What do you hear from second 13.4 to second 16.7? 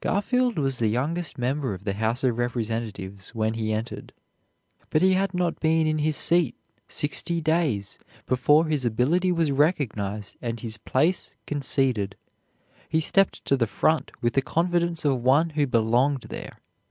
to the front with the confidence of one who belonged there.